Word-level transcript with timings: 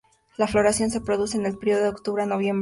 La 0.35 0.47
floración 0.47 0.89
se 0.89 0.99
produce 1.01 1.37
en 1.37 1.45
el 1.45 1.59
período 1.59 1.83
de 1.83 1.89
octubre 1.89 2.23
a 2.23 2.25
noviembre. 2.25 2.59